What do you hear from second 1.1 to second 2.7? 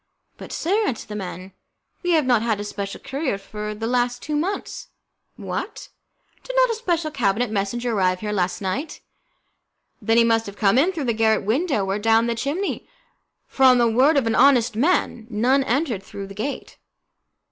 man, "we have not had a